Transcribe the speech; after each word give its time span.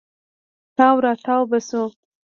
تاو 0.75 0.95
راتاو 1.05 1.41
به 1.49 1.59
سو. 1.69 1.81